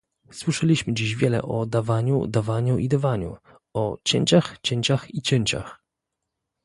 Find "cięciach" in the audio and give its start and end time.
4.03-4.59, 4.61-5.15, 5.21-5.83